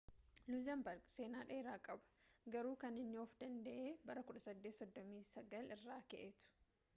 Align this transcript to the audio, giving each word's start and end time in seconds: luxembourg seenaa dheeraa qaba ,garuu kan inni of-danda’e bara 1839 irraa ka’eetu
luxembourg 0.51 1.01
seenaa 1.15 1.43
dheeraa 1.49 1.75
qaba 1.87 2.05
,garuu 2.55 2.73
kan 2.85 2.95
inni 3.03 3.17
of-danda’e 3.25 3.85
bara 4.11 4.21
1839 4.33 5.63
irraa 5.77 6.01
ka’eetu 6.11 6.43